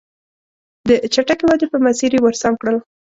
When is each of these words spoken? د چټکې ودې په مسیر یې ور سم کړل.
د 0.87 0.89
چټکې 1.13 1.45
ودې 1.47 1.67
په 1.71 1.77
مسیر 1.85 2.11
یې 2.15 2.19
ور 2.21 2.35
سم 2.41 2.53
کړل. 2.61 2.77